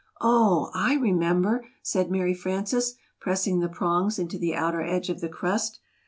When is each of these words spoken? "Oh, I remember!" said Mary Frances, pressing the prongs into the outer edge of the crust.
"Oh, 0.19 0.71
I 0.73 0.95
remember!" 0.95 1.63
said 1.83 2.09
Mary 2.09 2.33
Frances, 2.33 2.95
pressing 3.19 3.59
the 3.59 3.69
prongs 3.69 4.17
into 4.17 4.39
the 4.39 4.55
outer 4.55 4.81
edge 4.81 5.09
of 5.11 5.21
the 5.21 5.29
crust. 5.29 5.79